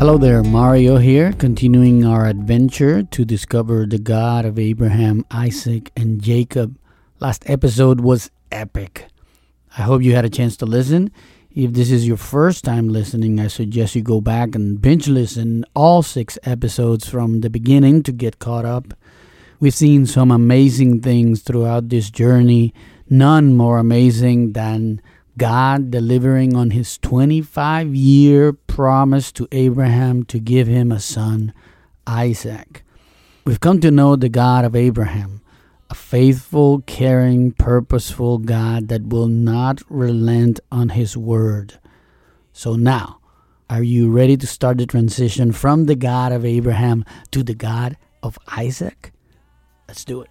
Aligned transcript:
Hello 0.00 0.16
there, 0.16 0.42
Mario 0.42 0.96
here, 0.96 1.34
continuing 1.34 2.06
our 2.06 2.24
adventure 2.24 3.02
to 3.02 3.22
discover 3.22 3.84
the 3.84 3.98
God 3.98 4.46
of 4.46 4.58
Abraham, 4.58 5.26
Isaac, 5.30 5.92
and 5.94 6.22
Jacob. 6.22 6.78
Last 7.18 7.42
episode 7.44 8.00
was 8.00 8.30
epic. 8.50 9.08
I 9.76 9.82
hope 9.82 10.00
you 10.00 10.14
had 10.14 10.24
a 10.24 10.30
chance 10.30 10.56
to 10.56 10.64
listen. 10.64 11.10
If 11.54 11.74
this 11.74 11.90
is 11.90 12.08
your 12.08 12.16
first 12.16 12.64
time 12.64 12.88
listening, 12.88 13.38
I 13.40 13.48
suggest 13.48 13.94
you 13.94 14.00
go 14.00 14.22
back 14.22 14.54
and 14.54 14.80
binge 14.80 15.06
listen 15.06 15.66
all 15.76 16.02
six 16.02 16.38
episodes 16.44 17.06
from 17.06 17.42
the 17.42 17.50
beginning 17.50 18.02
to 18.04 18.12
get 18.12 18.38
caught 18.38 18.64
up. 18.64 18.94
We've 19.60 19.74
seen 19.74 20.06
some 20.06 20.30
amazing 20.30 21.02
things 21.02 21.42
throughout 21.42 21.90
this 21.90 22.08
journey, 22.08 22.72
none 23.10 23.54
more 23.54 23.78
amazing 23.78 24.54
than 24.54 25.02
God 25.38 25.90
delivering 25.90 26.56
on 26.56 26.70
his 26.70 26.98
25 26.98 27.94
year 27.94 28.52
promise 28.52 29.32
to 29.32 29.48
Abraham 29.52 30.24
to 30.24 30.38
give 30.38 30.66
him 30.66 30.90
a 30.92 31.00
son, 31.00 31.52
Isaac. 32.06 32.82
We've 33.44 33.60
come 33.60 33.80
to 33.80 33.90
know 33.90 34.16
the 34.16 34.28
God 34.28 34.64
of 34.64 34.76
Abraham, 34.76 35.40
a 35.88 35.94
faithful, 35.94 36.80
caring, 36.82 37.52
purposeful 37.52 38.38
God 38.38 38.88
that 38.88 39.06
will 39.06 39.28
not 39.28 39.82
relent 39.88 40.60
on 40.70 40.90
his 40.90 41.16
word. 41.16 41.78
So 42.52 42.76
now, 42.76 43.20
are 43.70 43.82
you 43.82 44.10
ready 44.10 44.36
to 44.36 44.46
start 44.46 44.78
the 44.78 44.86
transition 44.86 45.52
from 45.52 45.86
the 45.86 45.96
God 45.96 46.32
of 46.32 46.44
Abraham 46.44 47.04
to 47.30 47.42
the 47.42 47.54
God 47.54 47.96
of 48.22 48.38
Isaac? 48.48 49.12
Let's 49.88 50.04
do 50.04 50.22
it. 50.22 50.30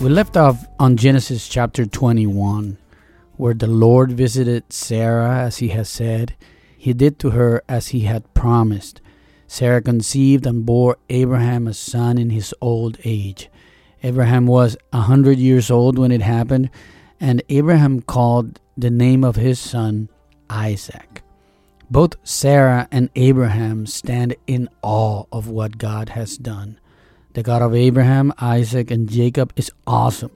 We 0.00 0.08
left 0.08 0.36
off 0.36 0.64
on 0.78 0.96
Genesis 0.96 1.48
chapter 1.48 1.84
21, 1.84 2.78
where 3.36 3.52
the 3.52 3.66
Lord 3.66 4.12
visited 4.12 4.72
Sarah 4.72 5.40
as 5.40 5.56
he 5.56 5.68
has 5.70 5.88
said. 5.88 6.36
He 6.76 6.92
did 6.92 7.18
to 7.18 7.30
her 7.30 7.64
as 7.68 7.88
he 7.88 8.02
had 8.02 8.32
promised. 8.32 9.00
Sarah 9.48 9.82
conceived 9.82 10.46
and 10.46 10.64
bore 10.64 10.98
Abraham 11.10 11.66
a 11.66 11.74
son 11.74 12.16
in 12.16 12.30
his 12.30 12.54
old 12.60 12.96
age. 13.04 13.50
Abraham 14.04 14.46
was 14.46 14.76
a 14.92 15.00
hundred 15.00 15.38
years 15.38 15.68
old 15.68 15.98
when 15.98 16.12
it 16.12 16.22
happened, 16.22 16.70
and 17.18 17.42
Abraham 17.48 18.00
called 18.00 18.60
the 18.76 18.90
name 18.90 19.24
of 19.24 19.34
his 19.34 19.58
son 19.58 20.08
Isaac. 20.48 21.22
Both 21.90 22.14
Sarah 22.22 22.86
and 22.92 23.10
Abraham 23.16 23.84
stand 23.84 24.36
in 24.46 24.68
awe 24.80 25.24
of 25.32 25.48
what 25.48 25.76
God 25.76 26.10
has 26.10 26.38
done. 26.38 26.78
The 27.38 27.44
God 27.44 27.62
of 27.62 27.72
Abraham, 27.72 28.32
Isaac, 28.40 28.90
and 28.90 29.08
Jacob 29.08 29.52
is 29.54 29.70
awesome. 29.86 30.32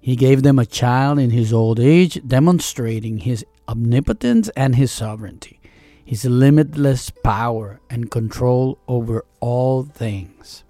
He 0.00 0.16
gave 0.16 0.42
them 0.42 0.58
a 0.58 0.64
child 0.64 1.18
in 1.18 1.28
his 1.28 1.52
old 1.52 1.78
age, 1.78 2.26
demonstrating 2.26 3.18
his 3.18 3.44
omnipotence 3.68 4.48
and 4.56 4.74
his 4.74 4.90
sovereignty, 4.90 5.60
his 6.02 6.24
limitless 6.24 7.10
power 7.10 7.80
and 7.90 8.10
control 8.10 8.78
over 8.88 9.26
all 9.40 9.82
things. 9.82 10.64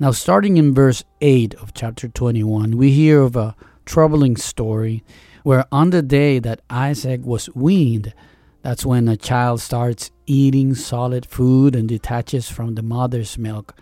Now, 0.00 0.12
starting 0.12 0.56
in 0.56 0.72
verse 0.72 1.04
8 1.20 1.52
of 1.56 1.74
chapter 1.74 2.08
21, 2.08 2.78
we 2.78 2.90
hear 2.90 3.20
of 3.20 3.36
a 3.36 3.54
troubling 3.84 4.38
story 4.38 5.04
where 5.42 5.66
on 5.70 5.90
the 5.90 6.00
day 6.00 6.38
that 6.38 6.62
Isaac 6.70 7.20
was 7.22 7.54
weaned, 7.54 8.14
that's 8.62 8.86
when 8.86 9.08
a 9.08 9.18
child 9.18 9.60
starts 9.60 10.10
eating 10.24 10.74
solid 10.74 11.26
food 11.26 11.76
and 11.76 11.86
detaches 11.86 12.48
from 12.48 12.76
the 12.76 12.82
mother's 12.82 13.36
milk 13.36 13.74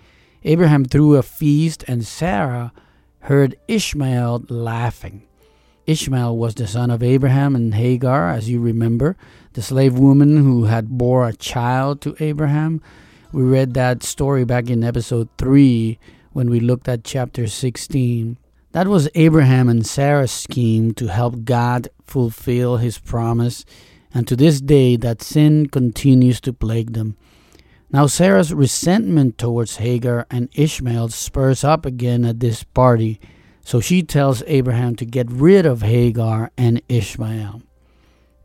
Abraham 0.45 0.85
threw 0.85 1.17
a 1.17 1.23
feast, 1.23 1.85
and 1.89 2.07
Sarah 2.07 2.73
heard 3.21 3.57
Ishmael 3.67 4.45
laughing. 4.49 5.23
Ishmael 5.87 6.37
was 6.37 6.55
the 6.55 6.67
son 6.67 6.91
of 6.91 7.03
Abraham 7.03 7.57
and 7.57 7.75
Hagar, 7.75 8.31
as 8.31 8.49
you 8.49 8.61
remember, 8.61 9.17
the 9.55 9.63
slave 9.63 9.99
woman 9.99 10.37
who 10.37 10.65
had 10.65 10.99
bore 10.99 11.27
a 11.27 11.35
child 11.35 12.01
to 12.03 12.17
Abraham. 12.21 12.83
We 13.33 13.43
read 13.43 13.75
that 13.75 14.03
story 14.03 14.45
back 14.45 14.69
in 14.69 14.85
episode 14.85 15.29
3 15.39 15.99
when 16.33 16.51
we 16.51 16.61
looked 16.61 16.89
at 16.89 17.05
chapter 17.05 17.47
16. 17.47 18.39
That 18.73 18.89
was 18.89 19.09
Abraham 19.15 19.69
and 19.69 19.87
Sarah's 19.87 20.33
scheme 20.33 20.93
to 20.95 21.07
help 21.07 21.45
God 21.45 21.89
fulfill 22.05 22.77
his 22.77 22.99
promise, 22.99 23.65
and 24.13 24.29
to 24.29 24.37
this 24.37 24.61
day 24.61 24.97
that 24.97 25.23
sin 25.23 25.69
continues 25.69 26.41
to 26.43 26.53
plague 26.53 26.93
them. 26.93 27.17
Now, 27.95 28.09
Sarah's 28.09 28.53
resentment 28.53 29.39
towards 29.39 29.77
Hagar 29.77 30.27
and 30.29 30.49
Ishmael 30.53 31.11
spurs 31.11 31.63
up 31.63 31.87
again 31.87 32.25
at 32.25 32.41
this 32.41 32.65
party, 32.65 33.21
so 33.63 33.79
she 33.79 34.03
tells 34.03 34.43
Abraham 34.49 34.97
to 34.97 35.05
get 35.05 35.31
rid 35.31 35.65
of 35.65 35.83
Hagar 35.83 36.51
and 36.59 36.83
Ishmael. 36.89 37.63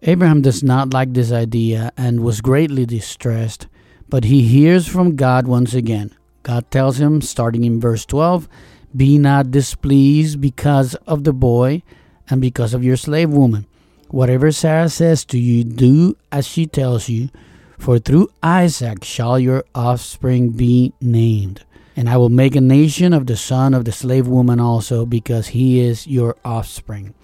Abraham 0.04 0.44
does 0.44 0.62
not 0.62 0.94
like 0.94 1.14
this 1.14 1.32
idea 1.32 1.92
and 1.98 2.20
was 2.20 2.42
greatly 2.42 2.86
distressed, 2.86 3.66
but 4.08 4.26
he 4.26 4.44
hears 4.44 4.88
from 4.88 5.16
God 5.16 5.48
once 5.48 5.74
again. 5.74 6.16
God 6.44 6.70
tells 6.70 7.00
him, 7.00 7.20
starting 7.20 7.64
in 7.64 7.80
verse 7.80 8.06
12, 8.06 8.48
Be 8.96 9.18
not 9.18 9.50
displeased 9.50 10.40
because 10.40 10.94
of 11.08 11.24
the 11.24 11.34
boy 11.34 11.81
and 12.30 12.40
because 12.40 12.76
of 12.76 12.84
your 12.84 12.98
slave 12.98 13.31
woman. 13.31 13.66
Whatever 14.10 14.52
Sarah 14.52 14.90
says 14.90 15.26
to 15.26 15.40
you, 15.40 15.64
do 15.64 16.16
as 16.31 16.46
she 16.46 16.68
tells 16.68 17.10
you 17.10 17.30
for 17.79 17.97
through 17.97 18.29
Isaac 18.44 19.03
shall 19.03 19.40
your 19.40 19.63
offspring 19.73 20.50
be 20.51 20.94
named. 21.01 21.63
And 21.95 22.07
I 22.07 22.17
will 22.17 22.29
make 22.29 22.56
a 22.56 22.62
nation 22.62 23.13
of 23.13 23.25
the 23.25 23.35
son 23.35 23.73
of 23.73 23.85
the 23.85 23.91
slave 23.91 24.28
woman 24.28 24.59
also, 24.59 25.06
because 25.06 25.47
he 25.47 25.79
is 25.79 26.06
your 26.06 26.35
offspring. 26.45 27.16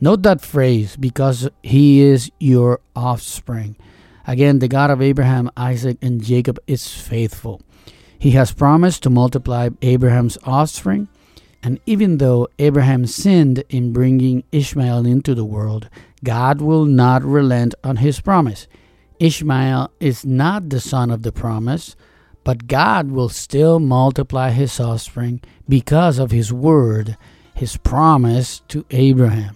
Note 0.00 0.22
that 0.22 0.40
phrase, 0.40 0.96
because 0.96 1.48
he 1.62 2.00
is 2.00 2.30
your 2.38 2.80
offspring. 2.94 3.76
Again, 4.26 4.60
the 4.60 4.68
God 4.68 4.90
of 4.90 5.02
Abraham, 5.02 5.50
Isaac, 5.56 5.98
and 6.00 6.22
Jacob 6.22 6.58
is 6.66 6.88
faithful. 6.88 7.60
He 8.18 8.32
has 8.32 8.52
promised 8.52 9.02
to 9.02 9.10
multiply 9.10 9.70
Abraham's 9.82 10.38
offspring. 10.44 11.08
And 11.62 11.80
even 11.86 12.18
though 12.18 12.48
Abraham 12.58 13.06
sinned 13.06 13.64
in 13.68 13.92
bringing 13.92 14.44
Ishmael 14.52 15.06
into 15.06 15.34
the 15.34 15.44
world, 15.44 15.88
God 16.24 16.60
will 16.60 16.84
not 16.84 17.22
relent 17.22 17.74
on 17.84 17.96
his 17.96 18.20
promise. 18.20 18.66
Ishmael 19.22 19.92
is 20.00 20.26
not 20.26 20.68
the 20.68 20.80
son 20.80 21.12
of 21.12 21.22
the 21.22 21.30
promise, 21.30 21.94
but 22.42 22.66
God 22.66 23.12
will 23.12 23.28
still 23.28 23.78
multiply 23.78 24.50
his 24.50 24.80
offspring 24.80 25.40
because 25.68 26.18
of 26.18 26.32
his 26.32 26.52
word, 26.52 27.16
his 27.54 27.76
promise 27.76 28.62
to 28.66 28.84
Abraham. 28.90 29.54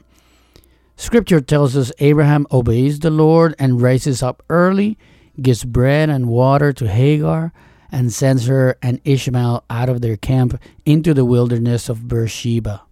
Scripture 0.97 1.41
tells 1.41 1.77
us 1.77 1.91
Abraham 1.99 2.47
obeys 2.53 3.01
the 3.01 3.11
Lord 3.11 3.57
and 3.59 3.83
raises 3.83 4.23
up 4.23 4.41
early, 4.49 4.97
gives 5.43 5.65
bread 5.65 6.11
and 6.11 6.29
water 6.29 6.73
to 6.73 6.89
Hagar, 6.89 7.53
and 7.91 8.13
sends 8.13 8.47
her 8.47 8.79
and 8.81 9.01
Ishmael 9.05 9.65
out 9.69 9.89
of 9.89 10.01
their 10.01 10.17
camp 10.17 10.63
into 10.85 11.13
the 11.13 11.25
wilderness 11.25 11.89
of 11.89 12.07
Beersheba. 12.07 12.83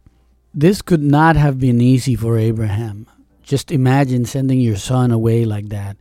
This 0.52 0.82
could 0.82 1.04
not 1.04 1.36
have 1.36 1.60
been 1.60 1.80
easy 1.80 2.16
for 2.16 2.36
Abraham. 2.36 3.06
Just 3.44 3.70
imagine 3.70 4.24
sending 4.24 4.58
your 4.58 4.76
son 4.76 5.12
away 5.12 5.44
like 5.44 5.68
that. 5.68 5.96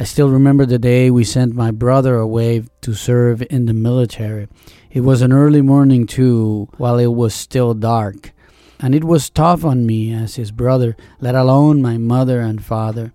I 0.00 0.04
still 0.04 0.30
remember 0.30 0.64
the 0.64 0.78
day 0.78 1.10
we 1.10 1.24
sent 1.24 1.54
my 1.54 1.70
brother 1.70 2.14
away 2.14 2.64
to 2.80 2.94
serve 2.94 3.42
in 3.50 3.66
the 3.66 3.74
military. 3.74 4.48
It 4.90 5.00
was 5.00 5.20
an 5.20 5.30
early 5.30 5.60
morning, 5.60 6.06
too, 6.06 6.70
while 6.78 6.98
it 6.98 7.12
was 7.12 7.34
still 7.34 7.74
dark. 7.74 8.32
And 8.78 8.94
it 8.94 9.04
was 9.04 9.28
tough 9.28 9.62
on 9.62 9.84
me 9.84 10.10
as 10.14 10.36
his 10.36 10.52
brother, 10.52 10.96
let 11.20 11.34
alone 11.34 11.82
my 11.82 11.98
mother 11.98 12.40
and 12.40 12.64
father. 12.64 13.12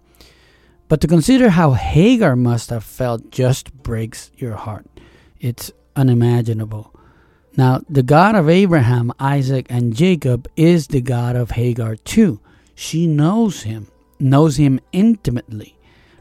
But 0.88 1.02
to 1.02 1.08
consider 1.08 1.50
how 1.50 1.72
Hagar 1.72 2.36
must 2.36 2.70
have 2.70 2.84
felt 2.84 3.32
just 3.32 3.74
breaks 3.74 4.30
your 4.38 4.54
heart. 4.54 4.86
It's 5.40 5.72
unimaginable. 5.96 6.94
Now, 7.58 7.82
the 7.90 8.04
God 8.04 8.36
of 8.36 8.48
Abraham, 8.48 9.12
Isaac, 9.20 9.66
and 9.72 9.96
Jacob 9.96 10.48
is 10.56 10.86
the 10.86 11.02
God 11.02 11.36
of 11.36 11.50
Hagar 11.50 11.96
too. 11.96 12.42
She 12.76 13.08
knows 13.08 13.64
him, 13.64 13.88
knows 14.20 14.58
him 14.58 14.80
intimately. 14.92 15.76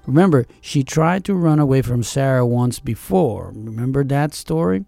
Remember, 0.07 0.47
she 0.61 0.85
tried 0.85 1.25
to 1.25 1.35
run 1.35 1.59
away 1.59 1.83
from 1.83 2.03
Sarah 2.03 2.47
once 2.47 2.79
before. 2.79 3.53
Remember 3.55 4.05
that 4.05 4.35
story? 4.35 4.85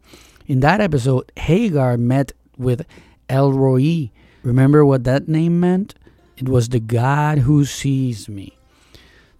In 0.46 0.60
that 0.60 0.80
episode, 0.80 1.32
Hagar 1.36 1.96
met 1.96 2.32
with 2.58 2.86
El 3.28 3.52
Roi. 3.52 4.10
Remember 4.42 4.84
what 4.84 5.04
that 5.04 5.28
name 5.28 5.58
meant? 5.58 5.94
It 6.36 6.48
was 6.48 6.68
the 6.68 6.80
God 6.80 7.38
who 7.38 7.64
sees 7.64 8.28
me. 8.28 8.56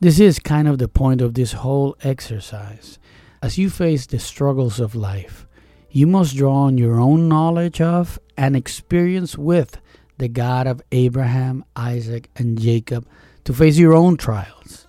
This 0.01 0.19
is 0.19 0.39
kind 0.39 0.67
of 0.67 0.79
the 0.79 0.89
point 0.89 1.21
of 1.21 1.35
this 1.35 1.53
whole 1.53 1.97
exercise. 2.03 2.99
As 3.43 3.59
you 3.59 3.71
face 3.71 4.07
the 4.07 4.19
struggles 4.19 4.81
of 4.81 4.95
life, 4.95 5.47
you 5.91 6.07
must 6.07 6.37
draw 6.37 6.65
on 6.65 6.79
your 6.79 6.99
own 6.99 7.29
knowledge 7.29 7.81
of 7.81 8.19
and 8.37 8.57
experience 8.57 9.39
with 9.39 9.79
the 10.19 10.29
God 10.29 10.67
of 10.67 10.83
Abraham, 10.91 11.65
Isaac, 11.77 12.31
and 12.37 12.59
Jacob 12.59 13.07
to 13.45 13.53
face 13.53 13.77
your 13.77 13.95
own 13.95 14.17
trials. 14.17 14.86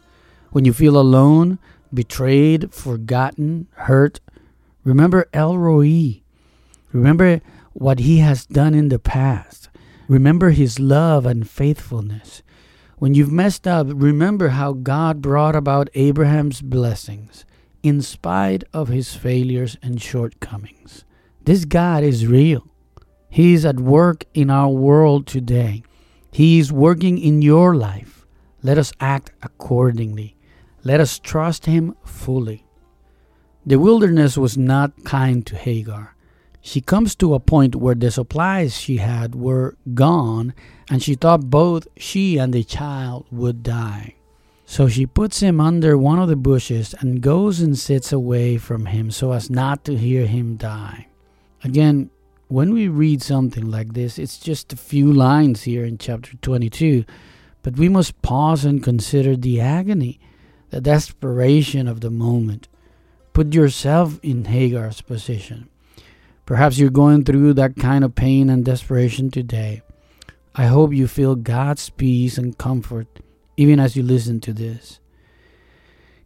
When 0.52 0.66
you 0.66 0.74
feel 0.74 0.98
alone, 0.98 1.60
betrayed, 1.94 2.74
forgotten, 2.74 3.68
hurt, 3.74 4.20
remember 4.84 5.28
El 5.34 5.58
Roi. 5.58 6.22
Remember 6.92 7.42
what 7.74 8.00
he 8.00 8.20
has 8.20 8.46
done 8.46 8.74
in 8.74 8.90
the 8.90 9.00
past. 9.00 9.70
Remember 10.08 10.52
his 10.52 10.80
love 10.80 11.26
and 11.26 11.50
faithfulness. 11.50 12.42
When 12.98 13.14
you've 13.14 13.32
messed 13.32 13.68
up, 13.68 13.88
remember 13.90 14.50
how 14.50 14.74
God 14.74 15.22
brought 15.22 15.56
about 15.56 15.90
Abraham's 15.94 16.62
blessings 16.62 17.46
in 17.84 18.02
spite 18.02 18.64
of 18.74 18.88
his 18.88 19.14
failures 19.14 19.78
and 19.84 20.02
shortcomings. 20.02 21.04
This 21.44 21.66
God 21.66 22.04
is 22.04 22.26
real. 22.26 22.68
He 23.30 23.54
is 23.54 23.66
at 23.66 23.80
work 23.80 24.26
in 24.34 24.50
our 24.50 24.70
world 24.70 25.28
today. 25.28 25.84
He 26.32 26.58
is 26.60 26.72
working 26.72 27.18
in 27.18 27.42
your 27.42 27.76
life. 27.76 28.26
Let 28.64 28.78
us 28.78 28.92
act 29.00 29.32
accordingly. 29.44 30.37
Let 30.88 31.02
us 31.02 31.20
trust 31.20 31.66
Him 31.66 31.98
fully. 32.06 32.64
The 33.66 33.78
wilderness 33.78 34.38
was 34.38 34.58
not 34.58 35.04
kind 35.04 35.46
to 35.46 35.58
Hagar. 35.58 36.16
She 36.62 36.80
comes 36.80 37.14
to 37.16 37.34
a 37.34 37.42
point 37.42 37.76
where 37.76 37.94
the 37.94 38.10
supplies 38.10 38.78
she 38.78 38.96
had 38.96 39.36
were 39.36 39.76
gone, 39.94 40.54
and 40.90 41.04
she 41.04 41.16
thought 41.16 41.50
both 41.50 41.90
she 41.98 42.38
and 42.38 42.54
the 42.54 42.64
child 42.64 43.26
would 43.32 43.64
die. 43.64 44.16
So 44.66 44.88
she 44.88 45.06
puts 45.06 45.42
him 45.42 45.60
under 45.60 45.98
one 45.98 46.20
of 46.20 46.30
the 46.30 46.38
bushes 46.38 46.96
and 47.02 47.20
goes 47.20 47.60
and 47.60 47.78
sits 47.78 48.14
away 48.14 48.58
from 48.58 48.86
him 48.86 49.12
so 49.12 49.34
as 49.34 49.50
not 49.50 49.84
to 49.84 49.98
hear 49.98 50.26
him 50.26 50.56
die. 50.56 51.08
Again, 51.66 52.12
when 52.48 52.74
we 52.74 52.88
read 52.88 53.22
something 53.22 53.70
like 53.70 53.92
this, 53.92 54.18
it's 54.18 54.40
just 54.40 54.72
a 54.72 54.78
few 54.78 55.12
lines 55.12 55.64
here 55.64 55.84
in 55.84 55.98
chapter 55.98 56.38
22, 56.38 57.04
but 57.62 57.76
we 57.76 57.90
must 57.90 58.22
pause 58.22 58.64
and 58.64 58.82
consider 58.82 59.36
the 59.36 59.60
agony, 59.60 60.22
the 60.70 60.82
desperation 60.82 61.88
of 61.88 62.02
the 62.02 62.10
moment. 62.10 62.68
Put 63.34 63.54
yourself 63.54 64.20
in 64.24 64.46
Hagar's 64.46 65.02
position. 65.02 65.70
Perhaps 66.46 66.78
you're 66.78 66.90
going 66.90 67.24
through 67.24 67.54
that 67.54 67.76
kind 67.76 68.04
of 68.04 68.16
pain 68.16 68.50
and 68.50 68.64
desperation 68.64 69.30
today. 69.30 69.82
I 70.56 70.66
hope 70.66 70.94
you 70.94 71.08
feel 71.08 71.36
God's 71.36 71.90
peace 71.90 72.38
and 72.38 72.58
comfort 72.58 73.08
even 73.58 73.80
as 73.80 73.96
you 73.96 74.04
listen 74.04 74.40
to 74.42 74.54
this. 74.54 75.00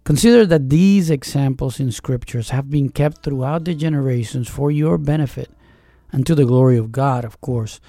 Consider 0.03 0.45
that 0.45 0.69
these 0.69 1.09
examples 1.09 1.79
in 1.79 1.91
scriptures 1.91 2.49
have 2.49 2.69
been 2.69 2.89
kept 2.89 3.23
throughout 3.23 3.65
the 3.65 3.73
generations 3.73 4.47
for 4.47 4.71
your 4.71 4.97
benefit 4.97 5.49
and 6.11 6.25
to 6.25 6.35
the 6.35 6.45
glory 6.45 6.77
of 6.77 6.91
God, 6.91 7.23
of 7.23 7.39
course. 7.39 7.79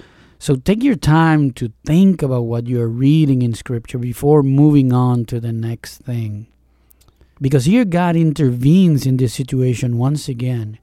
So 0.43 0.57
take 0.57 0.83
your 0.83 0.97
time 0.97 1.51
to 1.51 1.71
think 1.85 2.21
about 2.21 2.41
what 2.41 2.67
you 2.67 2.81
are 2.81 2.89
reading 2.89 3.43
in 3.43 3.53
scripture 3.53 3.97
before 3.97 4.43
moving 4.43 4.91
on 4.91 5.23
to 5.27 5.39
the 5.39 5.53
next 5.53 5.99
thing. 5.99 6.47
Because 7.39 7.63
here 7.63 7.85
God 7.85 8.17
intervenes 8.17 9.05
in 9.05 9.15
this 9.15 9.33
situation 9.33 9.97
once 9.97 10.27
again. 10.27 10.79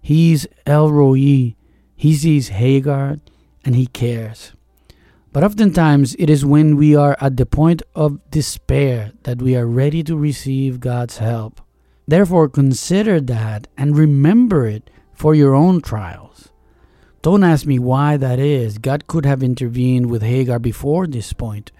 He's 0.00 0.46
El 0.64 0.92
Roi. 0.92 1.56
He 1.96 2.14
sees 2.14 2.50
Hagar 2.50 3.16
and 3.64 3.74
he 3.74 3.88
cares. 3.88 4.52
But 5.32 5.42
oftentimes 5.42 6.14
it 6.16 6.30
is 6.30 6.46
when 6.46 6.76
we 6.76 6.94
are 6.94 7.16
at 7.20 7.36
the 7.36 7.46
point 7.46 7.82
of 7.96 8.20
despair 8.30 9.10
that 9.24 9.42
we 9.42 9.56
are 9.56 9.66
ready 9.66 10.04
to 10.04 10.16
receive 10.16 10.78
God's 10.78 11.18
help. 11.18 11.60
Therefore, 12.06 12.48
consider 12.48 13.20
that 13.22 13.66
and 13.76 13.98
remember 13.98 14.68
it 14.68 14.88
for 15.12 15.34
your 15.34 15.56
own 15.56 15.80
trials. 15.80 16.29
Don't 17.22 17.44
ask 17.44 17.66
me 17.66 17.78
why 17.78 18.16
that 18.16 18.38
is. 18.38 18.78
God 18.78 19.06
could 19.06 19.26
have 19.26 19.42
intervened 19.42 20.10
with 20.10 20.22
Hagar 20.22 20.58
before 20.58 21.06
this 21.06 21.32
point. 21.34 21.70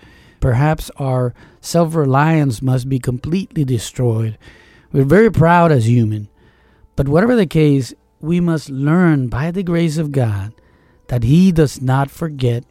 Perhaps 0.41 0.91
our 0.97 1.35
self 1.61 1.95
reliance 1.95 2.61
must 2.61 2.89
be 2.89 2.99
completely 2.99 3.65
destroyed. 3.65 4.37
We're 4.93 5.05
very 5.05 5.31
proud 5.31 5.73
as 5.73 5.89
human. 5.89 6.29
But 6.97 7.09
whatever 7.09 7.37
the 7.37 7.47
case, 7.47 7.95
we 8.21 8.41
must 8.41 8.69
learn 8.69 9.29
by 9.29 9.51
the 9.51 9.63
grace 9.63 9.97
of 9.97 10.13
God 10.13 10.53
that 11.09 11.23
He 11.23 11.53
does 11.53 11.81
not 11.81 12.11
forget. 12.11 12.65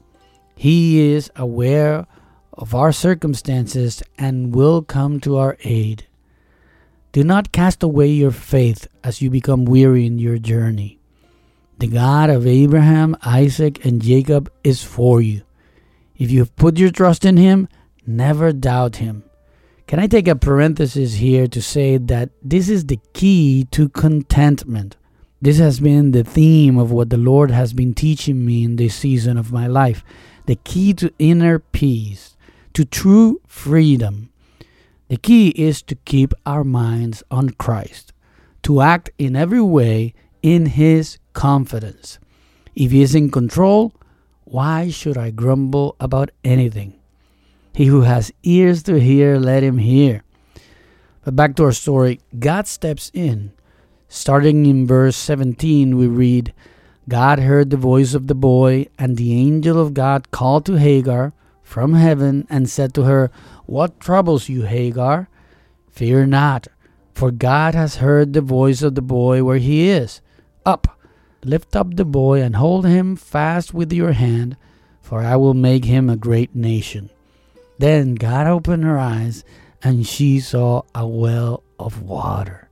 He 0.55 1.13
is 1.13 1.31
aware 1.35 2.05
of 2.53 2.75
our 2.75 2.91
circumstances 2.91 4.03
and 4.17 4.53
will 4.53 4.83
come 4.83 5.19
to 5.21 5.37
our 5.37 5.57
aid. 5.63 6.05
Do 7.11 7.23
not 7.23 7.51
cast 7.51 7.81
away 7.81 8.07
your 8.07 8.31
faith 8.31 8.87
as 9.03 9.21
you 9.21 9.31
become 9.31 9.65
weary 9.65 10.05
in 10.05 10.19
your 10.19 10.37
journey. 10.37 10.98
The 11.79 11.87
God 11.87 12.29
of 12.29 12.45
Abraham, 12.45 13.15
Isaac, 13.25 13.85
and 13.85 14.01
Jacob 14.01 14.51
is 14.65 14.83
for 14.83 15.21
you. 15.21 15.43
If 16.17 16.29
you 16.29 16.39
have 16.39 16.53
put 16.57 16.77
your 16.77 16.91
trust 16.91 17.23
in 17.23 17.37
Him, 17.37 17.69
never 18.05 18.51
doubt 18.51 18.97
Him. 18.97 19.23
Can 19.87 19.97
I 19.97 20.07
take 20.07 20.27
a 20.27 20.35
parenthesis 20.35 21.13
here 21.13 21.47
to 21.47 21.61
say 21.61 21.95
that 21.95 22.31
this 22.43 22.67
is 22.67 22.87
the 22.87 22.99
key 23.13 23.65
to 23.71 23.87
contentment? 23.87 24.97
This 25.41 25.57
has 25.59 25.79
been 25.79 26.11
the 26.11 26.25
theme 26.25 26.77
of 26.77 26.91
what 26.91 27.11
the 27.11 27.17
Lord 27.17 27.49
has 27.49 27.71
been 27.71 27.93
teaching 27.93 28.45
me 28.45 28.65
in 28.65 28.75
this 28.75 28.95
season 28.95 29.37
of 29.37 29.53
my 29.53 29.65
life. 29.65 30.03
The 30.47 30.57
key 30.57 30.93
to 30.95 31.13
inner 31.17 31.59
peace, 31.59 32.35
to 32.73 32.83
true 32.83 33.39
freedom. 33.47 34.33
The 35.07 35.15
key 35.15 35.53
is 35.55 35.81
to 35.83 35.95
keep 35.95 36.33
our 36.45 36.65
minds 36.65 37.23
on 37.31 37.51
Christ, 37.51 38.11
to 38.63 38.81
act 38.81 39.11
in 39.17 39.37
every 39.37 39.61
way 39.61 40.13
in 40.43 40.65
His 40.65 41.19
confidence. 41.39 42.19
If 42.75 42.91
He 42.91 43.01
is 43.01 43.15
in 43.15 43.31
control, 43.31 43.93
why 44.43 44.89
should 44.89 45.17
I 45.17 45.31
grumble 45.31 45.95
about 45.99 46.31
anything? 46.43 46.99
He 47.73 47.85
who 47.85 48.01
has 48.01 48.33
ears 48.43 48.83
to 48.83 48.99
hear, 48.99 49.37
let 49.37 49.63
him 49.63 49.77
hear. 49.77 50.23
But 51.23 51.37
back 51.37 51.55
to 51.55 51.63
our 51.63 51.71
story, 51.71 52.19
God 52.37 52.67
steps 52.67 53.09
in 53.13 53.53
Starting 54.11 54.65
in 54.65 54.87
verse 54.87 55.15
17, 55.15 55.95
we 55.95 56.07
read 56.07 56.51
God 57.07 57.37
heard 57.37 57.69
the 57.69 57.77
voice 57.77 58.15
of 58.15 58.25
the 58.25 58.33
boy, 58.33 58.87
and 58.97 59.15
the 59.15 59.33
angel 59.37 59.79
of 59.79 59.93
God 59.93 60.31
called 60.31 60.65
to 60.65 60.79
Hagar 60.81 61.31
from 61.61 61.93
heaven 61.93 62.47
and 62.49 62.67
said 62.67 62.95
to 62.95 63.03
her, 63.03 63.29
What 63.67 63.99
troubles 63.99 64.49
you, 64.49 64.63
Hagar? 64.63 65.29
Fear 65.91 66.25
not, 66.25 66.67
for 67.13 67.29
God 67.29 67.75
has 67.75 67.97
heard 67.97 68.33
the 68.33 68.41
voice 68.41 68.81
of 68.81 68.95
the 68.95 69.03
boy 69.03 69.43
where 69.43 69.59
he 69.59 69.89
is. 69.89 70.21
Up, 70.65 70.98
lift 71.43 71.75
up 71.75 71.95
the 71.95 72.05
boy 72.05 72.41
and 72.41 72.55
hold 72.55 72.85
him 72.85 73.15
fast 73.15 73.73
with 73.73 73.91
your 73.93 74.13
hand, 74.13 74.57
for 75.01 75.21
I 75.21 75.35
will 75.35 75.53
make 75.53 75.85
him 75.85 76.09
a 76.09 76.17
great 76.17 76.55
nation. 76.55 77.09
Then 77.77 78.15
God 78.15 78.47
opened 78.47 78.83
her 78.83 78.99
eyes, 78.99 79.43
and 79.81 80.05
she 80.05 80.39
saw 80.39 80.83
a 80.93 81.07
well 81.07 81.63
of 81.79 82.01
water. 82.01 82.69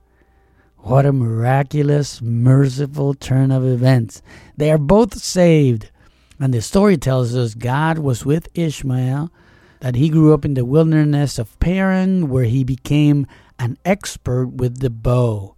What 0.78 1.06
a 1.06 1.12
miraculous, 1.12 2.22
merciful 2.22 3.14
turn 3.14 3.50
of 3.50 3.66
events. 3.66 4.22
They 4.56 4.70
are 4.70 4.78
both 4.78 5.18
saved. 5.18 5.90
And 6.38 6.54
the 6.54 6.62
story 6.62 6.96
tells 6.96 7.34
us 7.34 7.54
God 7.54 7.98
was 7.98 8.24
with 8.24 8.48
Ishmael, 8.54 9.32
that 9.80 9.96
he 9.96 10.08
grew 10.08 10.32
up 10.32 10.44
in 10.44 10.54
the 10.54 10.64
wilderness 10.64 11.38
of 11.38 11.58
Paran, 11.58 12.28
where 12.28 12.44
he 12.44 12.64
became 12.64 13.26
an 13.58 13.76
expert 13.84 14.46
with 14.46 14.78
the 14.78 14.90
bow. 14.90 15.56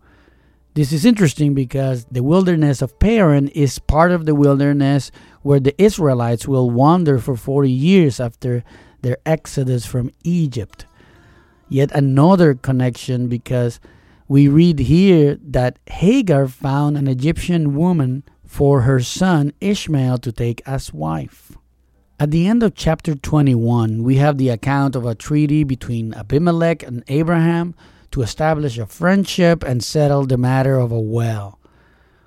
This 0.75 0.93
is 0.93 1.05
interesting 1.05 1.53
because 1.53 2.05
the 2.13 2.23
wilderness 2.23 2.81
of 2.81 2.99
Paran 3.01 3.49
is 3.49 3.81
part 3.81 4.13
of 4.13 4.25
the 4.25 4.37
wilderness 4.37 5.11
where 5.43 5.59
the 5.59 5.75
Israelites 5.83 6.47
will 6.47 6.71
wander 6.71 7.19
for 7.19 7.37
40 7.37 7.69
years 7.69 8.21
after 8.21 8.63
their 9.03 9.17
exodus 9.27 9.85
from 9.85 10.13
Egypt. 10.23 10.87
Yet 11.69 11.91
another 11.93 12.55
connection 12.55 13.27
because 13.27 13.81
we 14.29 14.47
read 14.47 14.79
here 14.79 15.39
that 15.43 15.81
Hagar 15.87 16.47
found 16.47 16.97
an 16.97 17.09
Egyptian 17.09 17.75
woman 17.75 18.23
for 18.47 18.83
her 18.83 19.01
son 19.01 19.53
Ishmael 19.61 20.19
to 20.19 20.31
take 20.31 20.63
as 20.67 20.93
wife. 20.93 21.57
At 22.21 22.31
the 22.31 22.47
end 22.47 22.63
of 22.63 22.77
chapter 22.77 23.17
21, 23.17 24.05
we 24.05 24.17
have 24.17 24.39
the 24.39 24.51
account 24.51 24.95
of 24.95 25.05
a 25.05 25.17
treaty 25.17 25.65
between 25.65 26.15
Abimelech 26.15 26.85
and 26.85 27.03
Abraham 27.09 27.75
to 28.13 28.23
establish 28.23 28.79
a 28.79 28.87
friendship 28.87 29.63
and 29.63 29.83
settle 29.83 30.27
the 30.27 30.37
matter 30.37 30.79
of 30.79 30.93
a 30.93 31.01
well. 31.01 31.59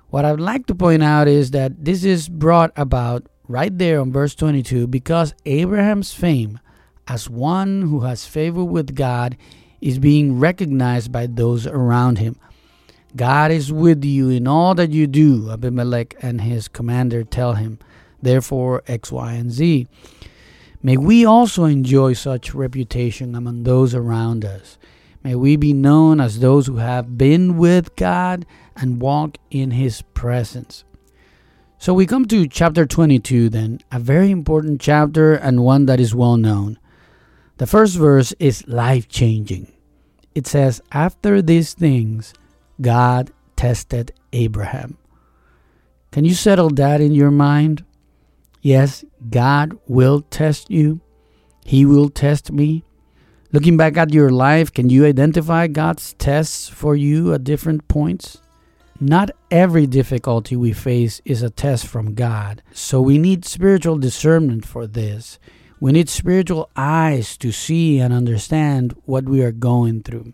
What 0.08 0.24
I'd 0.24 0.40
like 0.40 0.66
to 0.66 0.74
point 0.74 1.02
out 1.02 1.28
is 1.28 1.50
that 1.50 1.84
this 1.84 2.04
is 2.04 2.28
brought 2.28 2.72
about 2.76 3.26
right 3.48 3.76
there 3.76 4.00
on 4.00 4.12
verse 4.12 4.34
22 4.34 4.86
because 4.86 5.34
Abraham's 5.44 6.14
fame 6.14 6.60
as 7.06 7.28
one 7.28 7.82
who 7.82 8.00
has 8.00 8.26
favor 8.26 8.64
with 8.64 8.94
God 8.94 9.36
is 9.80 9.98
being 9.98 10.38
recognized 10.38 11.12
by 11.12 11.26
those 11.26 11.66
around 11.66 12.18
him. 12.18 12.36
God 13.16 13.50
is 13.50 13.72
with 13.72 14.04
you 14.04 14.28
in 14.30 14.48
all 14.48 14.74
that 14.74 14.90
you 14.90 15.06
do, 15.06 15.50
Abimelech 15.50 16.16
and 16.20 16.40
his 16.40 16.68
commander 16.68 17.22
tell 17.22 17.54
him. 17.54 17.78
Therefore, 18.20 18.82
X, 18.86 19.12
Y, 19.12 19.32
and 19.34 19.52
Z. 19.52 19.86
May 20.82 20.96
we 20.96 21.24
also 21.24 21.64
enjoy 21.64 22.14
such 22.14 22.54
reputation 22.54 23.34
among 23.34 23.62
those 23.62 23.94
around 23.94 24.44
us. 24.44 24.78
May 25.24 25.34
we 25.34 25.56
be 25.56 25.72
known 25.72 26.20
as 26.20 26.38
those 26.38 26.68
who 26.68 26.76
have 26.76 27.18
been 27.18 27.58
with 27.58 27.96
God 27.96 28.46
and 28.76 29.00
walk 29.00 29.38
in 29.50 29.72
His 29.72 30.02
presence. 30.14 30.84
So 31.78 31.92
we 31.92 32.06
come 32.06 32.26
to 32.26 32.46
chapter 32.46 32.86
22, 32.86 33.48
then, 33.48 33.80
a 33.90 33.98
very 33.98 34.30
important 34.30 34.80
chapter 34.80 35.34
and 35.34 35.64
one 35.64 35.86
that 35.86 35.98
is 35.98 36.14
well 36.14 36.36
known. 36.36 36.78
The 37.56 37.66
first 37.66 37.96
verse 37.96 38.32
is 38.38 38.68
life 38.68 39.08
changing 39.08 39.74
it 40.34 40.46
says, 40.46 40.82
After 40.92 41.40
these 41.40 41.74
things, 41.74 42.34
God 42.80 43.32
tested 43.56 44.12
Abraham. 44.32 44.98
Can 46.10 46.24
you 46.24 46.34
settle 46.34 46.70
that 46.70 47.00
in 47.00 47.12
your 47.12 47.30
mind? 47.30 47.84
Yes, 48.62 49.04
God 49.30 49.78
will 49.86 50.22
test 50.22 50.70
you. 50.70 51.00
He 51.64 51.84
will 51.84 52.08
test 52.08 52.52
me. 52.52 52.84
Looking 53.54 53.76
back 53.76 53.96
at 53.96 54.12
your 54.12 54.30
life, 54.30 54.72
can 54.72 54.90
you 54.90 55.06
identify 55.06 55.68
God's 55.68 56.14
tests 56.14 56.68
for 56.68 56.96
you 56.96 57.32
at 57.32 57.44
different 57.44 57.86
points? 57.86 58.40
Not 58.98 59.30
every 59.48 59.86
difficulty 59.86 60.56
we 60.56 60.72
face 60.72 61.20
is 61.24 61.40
a 61.40 61.50
test 61.50 61.86
from 61.86 62.14
God, 62.14 62.64
so 62.72 63.00
we 63.00 63.16
need 63.16 63.44
spiritual 63.44 63.96
discernment 63.96 64.66
for 64.66 64.88
this. 64.88 65.38
We 65.78 65.92
need 65.92 66.08
spiritual 66.08 66.68
eyes 66.74 67.36
to 67.36 67.52
see 67.52 68.00
and 68.00 68.12
understand 68.12 68.96
what 69.04 69.26
we 69.26 69.40
are 69.44 69.52
going 69.52 70.02
through. 70.02 70.32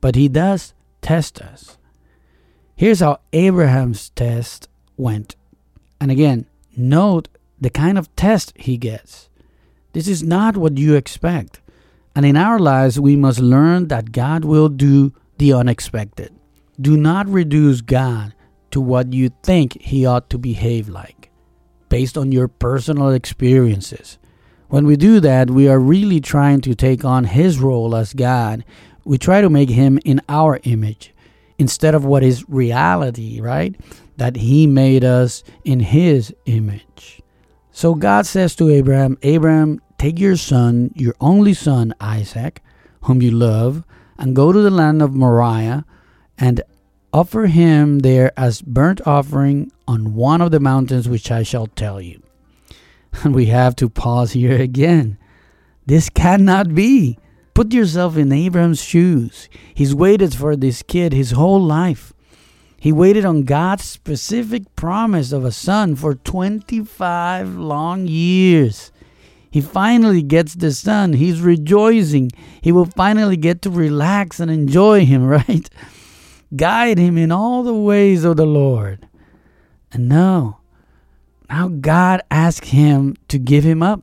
But 0.00 0.14
He 0.14 0.28
does 0.28 0.72
test 1.00 1.42
us. 1.42 1.78
Here's 2.76 3.00
how 3.00 3.22
Abraham's 3.32 4.10
test 4.10 4.68
went. 4.96 5.34
And 6.00 6.12
again, 6.12 6.46
note 6.76 7.26
the 7.60 7.70
kind 7.70 7.98
of 7.98 8.14
test 8.14 8.52
he 8.54 8.76
gets. 8.76 9.28
This 9.94 10.06
is 10.06 10.22
not 10.22 10.56
what 10.56 10.78
you 10.78 10.94
expect. 10.94 11.60
And 12.14 12.26
in 12.26 12.36
our 12.36 12.58
lives, 12.58 13.00
we 13.00 13.16
must 13.16 13.40
learn 13.40 13.88
that 13.88 14.12
God 14.12 14.44
will 14.44 14.68
do 14.68 15.12
the 15.38 15.52
unexpected. 15.52 16.32
Do 16.80 16.96
not 16.96 17.28
reduce 17.28 17.80
God 17.80 18.34
to 18.70 18.80
what 18.80 19.12
you 19.12 19.30
think 19.42 19.80
he 19.80 20.06
ought 20.06 20.30
to 20.30 20.38
behave 20.38 20.88
like, 20.88 21.30
based 21.88 22.18
on 22.18 22.32
your 22.32 22.48
personal 22.48 23.10
experiences. 23.10 24.18
When 24.68 24.86
we 24.86 24.96
do 24.96 25.20
that, 25.20 25.50
we 25.50 25.68
are 25.68 25.78
really 25.78 26.20
trying 26.20 26.62
to 26.62 26.74
take 26.74 27.04
on 27.04 27.24
his 27.24 27.58
role 27.58 27.94
as 27.94 28.14
God. 28.14 28.64
We 29.04 29.18
try 29.18 29.42
to 29.42 29.50
make 29.50 29.68
him 29.68 29.98
in 30.04 30.22
our 30.28 30.60
image 30.62 31.14
instead 31.58 31.94
of 31.94 32.04
what 32.04 32.22
is 32.22 32.48
reality, 32.48 33.40
right? 33.40 33.78
That 34.16 34.36
he 34.36 34.66
made 34.66 35.04
us 35.04 35.44
in 35.64 35.80
his 35.80 36.34
image. 36.46 37.22
So 37.70 37.94
God 37.94 38.26
says 38.26 38.54
to 38.56 38.70
Abraham, 38.70 39.18
Abraham, 39.22 39.80
take 40.02 40.18
your 40.18 40.36
son, 40.36 40.90
your 40.96 41.14
only 41.20 41.54
son, 41.54 41.94
Isaac, 42.00 42.60
whom 43.02 43.22
you 43.22 43.30
love, 43.30 43.84
and 44.18 44.34
go 44.34 44.50
to 44.50 44.60
the 44.60 44.68
land 44.68 45.00
of 45.00 45.14
Moriah 45.14 45.84
and 46.36 46.60
offer 47.12 47.46
him 47.46 48.00
there 48.00 48.32
as 48.36 48.62
burnt 48.62 49.00
offering 49.06 49.70
on 49.86 50.16
one 50.16 50.40
of 50.40 50.50
the 50.50 50.58
mountains 50.58 51.08
which 51.08 51.30
I 51.30 51.44
shall 51.44 51.68
tell 51.68 52.00
you. 52.00 52.20
And 53.22 53.32
we 53.32 53.46
have 53.46 53.76
to 53.76 53.88
pause 53.88 54.32
here 54.32 54.60
again. 54.60 55.18
This 55.86 56.08
cannot 56.08 56.74
be. 56.74 57.16
Put 57.54 57.72
yourself 57.72 58.16
in 58.16 58.32
Abraham's 58.32 58.82
shoes. 58.82 59.48
He's 59.72 59.94
waited 59.94 60.34
for 60.34 60.56
this 60.56 60.82
kid 60.82 61.12
his 61.12 61.30
whole 61.30 61.62
life. 61.62 62.12
He 62.76 62.90
waited 62.90 63.24
on 63.24 63.44
God's 63.44 63.84
specific 63.84 64.74
promise 64.74 65.30
of 65.30 65.44
a 65.44 65.52
son 65.52 65.94
for 65.94 66.16
25 66.16 67.54
long 67.54 68.08
years. 68.08 68.91
He 69.52 69.60
finally 69.60 70.22
gets 70.22 70.54
the 70.54 70.72
son. 70.72 71.12
He's 71.12 71.42
rejoicing. 71.42 72.30
He 72.62 72.72
will 72.72 72.86
finally 72.86 73.36
get 73.36 73.60
to 73.62 73.70
relax 73.70 74.40
and 74.40 74.50
enjoy 74.50 75.04
him, 75.04 75.26
right? 75.26 75.68
Guide 76.56 76.96
him 76.96 77.18
in 77.18 77.30
all 77.30 77.62
the 77.62 77.74
ways 77.74 78.24
of 78.24 78.38
the 78.38 78.46
Lord. 78.46 79.06
And 79.92 80.08
now, 80.08 80.60
now 81.50 81.68
God 81.68 82.22
asks 82.30 82.70
him 82.70 83.14
to 83.28 83.38
give 83.38 83.62
him 83.62 83.82
up. 83.82 84.02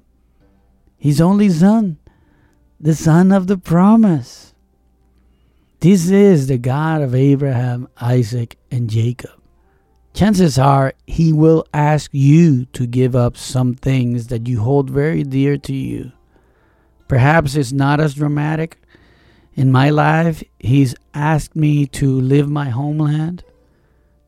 His 0.97 1.19
only 1.19 1.49
son, 1.49 1.97
the 2.79 2.93
son 2.93 3.31
of 3.31 3.47
the 3.47 3.57
promise. 3.57 4.53
This 5.79 6.11
is 6.11 6.45
the 6.45 6.59
God 6.59 7.01
of 7.01 7.15
Abraham, 7.15 7.87
Isaac, 7.99 8.55
and 8.69 8.87
Jacob. 8.87 9.38
Chances 10.19 10.59
are 10.59 10.91
he 11.07 11.31
will 11.31 11.65
ask 11.73 12.09
you 12.11 12.65
to 12.73 12.85
give 12.85 13.15
up 13.15 13.37
some 13.37 13.73
things 13.73 14.27
that 14.27 14.49
you 14.49 14.59
hold 14.59 14.89
very 14.89 15.23
dear 15.23 15.57
to 15.59 15.73
you. 15.73 16.11
Perhaps 17.07 17.55
it's 17.55 17.71
not 17.71 18.01
as 18.01 18.15
dramatic. 18.15 18.77
In 19.53 19.71
my 19.71 19.89
life, 19.89 20.43
he's 20.59 20.93
asked 21.13 21.55
me 21.55 21.85
to 21.95 22.19
leave 22.19 22.49
my 22.49 22.67
homeland, 22.67 23.45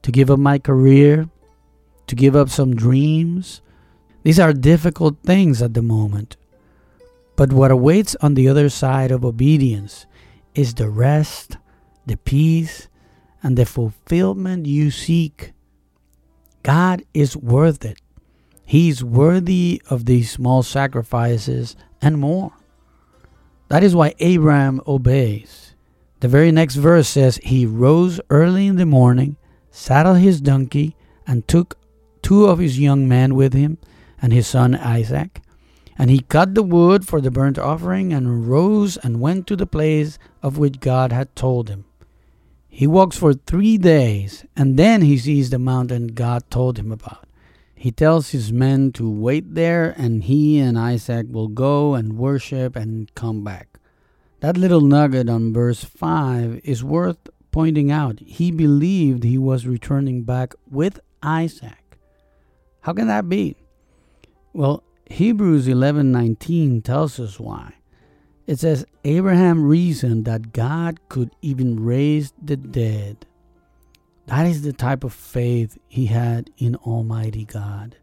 to 0.04 0.14
give 0.14 0.32
up 0.32 0.40
my 0.40 0.60
career, 0.60 1.28
to 2.08 2.16
give 2.16 2.38
up 2.38 2.48
some 2.48 2.74
dreams. 2.74 3.62
These 4.24 4.40
are 4.40 4.54
difficult 4.54 5.18
things 5.24 5.62
at 5.62 5.74
the 5.74 5.82
moment. 5.82 6.38
But 7.36 7.52
what 7.52 7.70
awaits 7.70 8.16
on 8.22 8.36
the 8.36 8.48
other 8.48 8.70
side 8.70 9.12
of 9.12 9.26
obedience 9.26 10.06
is 10.56 10.74
the 10.74 10.90
rest, 10.90 11.58
the 12.06 12.16
peace, 12.16 12.88
and 13.44 13.58
the 13.58 13.66
fulfillment 13.66 14.68
you 14.68 14.90
seek. 14.90 15.52
God 16.64 17.04
is 17.14 17.36
worth 17.36 17.84
it. 17.86 18.00
He's 18.64 19.04
worthy 19.04 19.82
of 19.90 20.06
these 20.06 20.32
small 20.32 20.64
sacrifices 20.64 21.76
and 22.02 22.18
more. 22.18 22.54
That 23.68 23.84
is 23.84 23.96
why 23.96 24.14
Abraham 24.20 24.82
obeys. 24.88 25.76
The 26.20 26.28
very 26.28 26.52
next 26.52 26.76
verse 26.76 27.08
says, 27.08 27.38
He 27.44 27.66
rose 27.66 28.22
early 28.30 28.68
in 28.68 28.76
the 28.76 28.86
morning, 28.86 29.38
saddled 29.72 30.20
his 30.20 30.40
donkey, 30.40 30.96
and 31.26 31.48
took 31.48 31.78
two 32.22 32.46
of 32.46 32.60
his 32.60 32.80
young 32.80 33.08
men 33.08 33.36
with 33.36 33.54
him, 33.54 33.78
and 34.22 34.32
his 34.32 34.48
son 34.48 34.76
Isaac. 34.76 35.42
And 35.98 36.10
he 36.10 36.20
cut 36.20 36.54
the 36.54 36.64
wood 36.64 37.08
for 37.08 37.22
the 37.22 37.32
burnt 37.32 37.58
offering, 37.58 38.14
and 38.14 38.48
rose 38.48 38.98
and 38.98 39.20
went 39.20 39.48
to 39.48 39.56
the 39.56 39.66
place 39.66 40.20
of 40.44 40.58
which 40.58 40.80
God 40.80 41.12
had 41.12 41.36
told 41.36 41.70
him. 41.70 41.86
He 42.74 42.88
walks 42.88 43.18
for 43.18 43.34
three 43.34 43.78
days, 43.78 44.46
and 44.56 44.80
then 44.80 45.02
he 45.02 45.18
sees 45.18 45.50
the 45.50 45.60
mountain 45.60 46.08
God 46.08 46.50
told 46.50 46.80
him 46.80 46.90
about. 46.90 47.28
He 47.76 47.92
tells 47.92 48.30
his 48.30 48.54
men 48.54 48.94
to 48.94 49.10
wait 49.10 49.56
there, 49.56 49.94
and 49.98 50.24
he 50.24 50.58
and 50.58 50.80
Isaac 50.80 51.28
will 51.30 51.50
go 51.50 51.96
and 51.96 52.18
worship 52.18 52.78
and 52.78 53.14
come 53.14 53.44
back. 53.44 53.78
That 54.40 54.56
little 54.56 54.80
nugget 54.80 55.30
on 55.30 55.52
verse 55.52 55.84
5 55.84 56.62
is 56.64 56.82
worth 56.82 57.30
pointing 57.52 57.92
out. 57.92 58.22
He 58.22 58.52
believed 58.52 59.24
he 59.24 59.38
was 59.38 59.68
returning 59.68 60.24
back 60.24 60.56
with 60.70 61.02
Isaac. 61.22 61.98
How 62.80 62.94
can 62.94 63.08
that 63.08 63.28
be? 63.28 63.58
Well, 64.54 64.82
Hebrews 65.08 65.68
11:19 65.68 66.82
tells 66.82 67.20
us 67.20 67.38
why. 67.38 67.74
It 68.48 68.60
says 68.60 68.86
Abraham 69.04 69.64
reasoned 69.64 70.26
that 70.26 70.54
God 70.54 71.00
could 71.10 71.32
even 71.42 71.84
raise 71.84 72.34
the 72.42 72.58
dead. 72.58 73.26
That 74.26 74.46
is 74.46 74.62
the 74.62 74.74
type 74.74 75.04
of 75.04 75.14
faith 75.14 75.78
he 75.88 76.08
had 76.08 76.50
in 76.58 76.76
Almighty 76.76 77.46
God. 77.46 77.98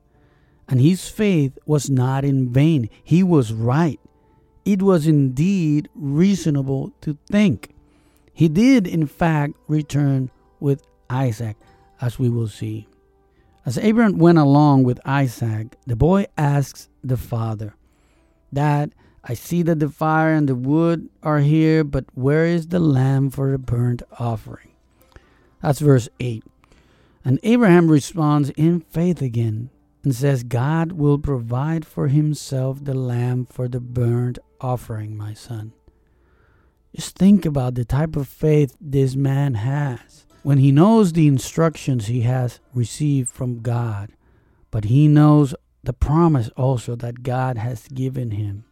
And 0.69 0.81
his 0.81 1.09
faith 1.09 1.59
was 1.67 1.89
not 1.89 2.25
in 2.25 2.53
vain. 2.53 2.91
He 3.03 3.23
was 3.23 3.53
right. 3.53 3.99
It 4.65 4.83
was 4.83 5.07
indeed 5.07 5.89
reasonable 5.95 6.93
to 7.01 7.17
think. 7.31 7.75
He 8.33 8.49
did, 8.49 8.87
in 8.87 9.07
fact, 9.07 9.55
return 9.67 10.31
with 10.61 10.83
Isaac, 11.09 11.57
as 12.01 12.19
we 12.19 12.29
will 12.29 12.49
see. 12.49 12.87
As 13.65 13.79
Abraham 13.79 14.19
went 14.19 14.39
along 14.39 14.85
with 14.85 15.01
Isaac, 15.05 15.77
the 15.87 15.97
boy 15.97 16.27
asks 16.37 16.89
the 17.03 17.17
father, 17.17 17.75
Dad, 18.53 18.95
I 19.25 19.35
see 19.35 19.63
that 19.63 19.81
the 19.81 19.89
fire 19.89 20.33
and 20.33 20.49
the 20.49 20.55
wood 20.55 21.09
are 21.23 21.41
here, 21.41 21.85
but 21.85 22.07
where 22.15 22.47
is 22.47 22.69
the 22.69 22.79
lamb 22.79 23.31
for 23.31 23.51
the 23.51 23.59
burnt 23.59 24.03
offering? 24.19 24.71
That's 25.63 25.81
verse 25.81 26.09
8. 26.21 26.45
And 27.25 27.41
Abraham 27.43 27.91
responds 27.91 28.51
in 28.51 28.81
faith 28.81 29.21
again 29.21 29.71
and 30.05 30.15
says, 30.15 30.45
God 30.45 30.93
will 30.93 31.19
provide 31.19 31.85
for 31.85 32.09
himself 32.09 32.85
the 32.85 32.95
lamb 32.95 33.47
for 33.47 33.69
the 33.69 33.81
burnt 33.81 34.39
offering, 34.61 35.17
my 35.17 35.35
son. 35.35 35.73
Just 36.95 37.17
think 37.17 37.45
about 37.45 37.75
the 37.75 37.85
type 37.85 38.17
of 38.17 38.29
faith 38.29 38.77
this 38.81 39.15
man 39.15 39.55
has 39.55 40.27
when 40.43 40.59
he 40.59 40.73
knows 40.73 41.13
the 41.13 41.27
instructions 41.27 42.07
he 42.07 42.23
has 42.23 42.61
received 42.73 43.29
from 43.29 43.61
God, 43.61 44.11
but 44.71 44.85
he 44.85 45.09
knows 45.09 45.55
the 45.83 45.93
promise 45.93 46.49
also 46.57 46.97
that 46.97 47.23
God 47.23 47.59
has 47.59 47.89
given 47.89 48.31
him. 48.31 48.65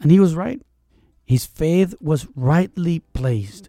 And 0.00 0.10
he 0.10 0.20
was 0.20 0.34
right. 0.34 0.60
His 1.24 1.44
faith 1.44 1.94
was 2.00 2.26
rightly 2.34 3.00
placed. 3.12 3.68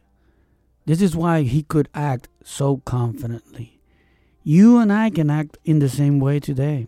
This 0.85 1.01
is 1.01 1.15
why 1.15 1.41
he 1.41 1.63
could 1.63 1.89
act 1.93 2.29
so 2.43 2.77
confidently. 2.77 3.79
You 4.43 4.77
and 4.77 4.91
I 4.91 5.09
can 5.09 5.29
act 5.29 5.57
in 5.65 5.79
the 5.79 5.89
same 5.89 6.19
way 6.19 6.39
today. 6.39 6.87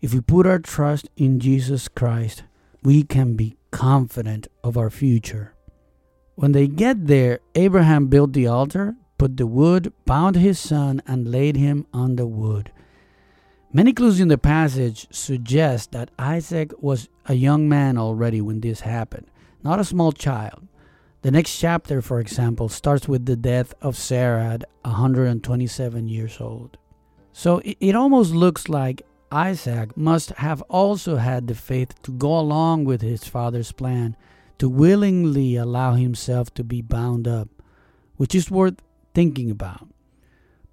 If 0.00 0.12
we 0.12 0.20
put 0.20 0.46
our 0.46 0.58
trust 0.58 1.08
in 1.16 1.40
Jesus 1.40 1.88
Christ, 1.88 2.42
we 2.82 3.02
can 3.02 3.36
be 3.36 3.56
confident 3.70 4.48
of 4.62 4.76
our 4.76 4.90
future. 4.90 5.54
When 6.34 6.52
they 6.52 6.66
get 6.66 7.06
there, 7.06 7.38
Abraham 7.54 8.08
built 8.08 8.32
the 8.32 8.46
altar, 8.46 8.96
put 9.16 9.36
the 9.36 9.46
wood, 9.46 9.92
bound 10.04 10.36
his 10.36 10.58
son, 10.58 11.00
and 11.06 11.30
laid 11.30 11.56
him 11.56 11.86
on 11.92 12.16
the 12.16 12.26
wood. 12.26 12.70
Many 13.76 13.92
clues 13.92 14.20
in 14.20 14.28
the 14.28 14.38
passage 14.38 15.08
suggest 15.10 15.90
that 15.90 16.12
Isaac 16.16 16.70
was 16.80 17.08
a 17.26 17.34
young 17.34 17.68
man 17.68 17.98
already 17.98 18.40
when 18.40 18.60
this 18.60 18.82
happened, 18.82 19.26
not 19.64 19.80
a 19.80 19.84
small 19.84 20.12
child. 20.12 20.68
The 21.22 21.32
next 21.32 21.58
chapter, 21.58 22.00
for 22.00 22.20
example, 22.20 22.68
starts 22.68 23.08
with 23.08 23.26
the 23.26 23.34
death 23.34 23.74
of 23.82 23.96
Sarah 23.96 24.44
at 24.44 24.64
127 24.84 26.06
years 26.06 26.40
old. 26.40 26.78
So 27.32 27.58
it, 27.64 27.76
it 27.80 27.96
almost 27.96 28.32
looks 28.32 28.68
like 28.68 29.02
Isaac 29.32 29.96
must 29.96 30.30
have 30.34 30.62
also 30.70 31.16
had 31.16 31.48
the 31.48 31.56
faith 31.56 32.00
to 32.04 32.12
go 32.12 32.38
along 32.38 32.84
with 32.84 33.02
his 33.02 33.26
father's 33.26 33.72
plan, 33.72 34.14
to 34.58 34.68
willingly 34.68 35.56
allow 35.56 35.94
himself 35.94 36.54
to 36.54 36.62
be 36.62 36.80
bound 36.80 37.26
up, 37.26 37.48
which 38.18 38.36
is 38.36 38.52
worth 38.52 38.76
thinking 39.14 39.50
about. 39.50 39.88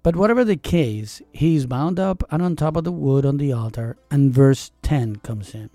But 0.02 0.16
whatever 0.16 0.44
the 0.44 0.56
case, 0.56 1.22
he 1.32 1.56
is 1.56 1.66
bound 1.66 2.00
up 2.00 2.24
and 2.30 2.42
on 2.42 2.56
top 2.56 2.76
of 2.76 2.84
the 2.84 2.92
wood 2.92 3.24
on 3.24 3.36
the 3.36 3.52
altar, 3.52 3.96
and 4.10 4.32
verse 4.32 4.72
10 4.82 5.16
comes 5.16 5.54
in. 5.54 5.70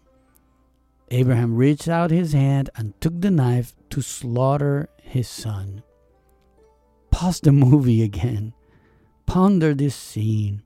Abraham 1.10 1.56
reached 1.56 1.88
out 1.88 2.12
his 2.12 2.34
hand 2.34 2.70
and 2.76 3.00
took 3.00 3.22
the 3.22 3.32
knife 3.32 3.74
to 3.92 4.02
slaughter 4.02 4.90
his 5.02 5.30
son. 5.30 5.84
Pause 7.12 7.40
the 7.42 7.52
movie 7.54 8.04
again. 8.04 8.54
Ponder 9.26 9.74
this 9.74 9.96
scene. 9.96 10.64